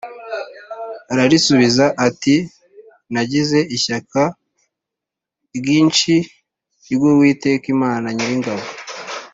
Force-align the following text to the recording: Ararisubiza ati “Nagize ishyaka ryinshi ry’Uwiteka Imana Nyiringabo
Ararisubiza 1.11 1.85
ati 2.07 2.35
“Nagize 3.13 3.59
ishyaka 3.75 4.21
ryinshi 5.57 6.13
ry’Uwiteka 6.81 7.65
Imana 7.75 8.07
Nyiringabo 8.15 8.65